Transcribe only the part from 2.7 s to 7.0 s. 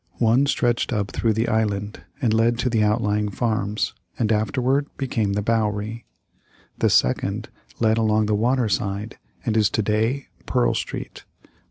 the outlying farms and afterward became The Bowery; the